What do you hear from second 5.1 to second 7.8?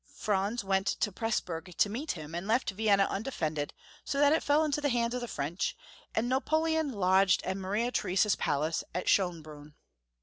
of the French, and Napoleon lodged in